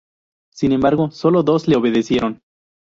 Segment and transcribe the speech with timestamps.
[0.51, 2.41] Sin embargo, sólo dos le obedecieron.